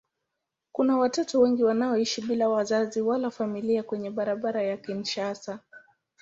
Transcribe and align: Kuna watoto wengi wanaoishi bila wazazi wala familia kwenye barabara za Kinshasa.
Kuna 0.71 0.97
watoto 0.97 1.39
wengi 1.41 1.63
wanaoishi 1.63 2.21
bila 2.21 2.49
wazazi 2.49 3.01
wala 3.01 3.31
familia 3.31 3.83
kwenye 3.83 4.09
barabara 4.11 4.65
za 4.67 4.77
Kinshasa. 4.77 5.59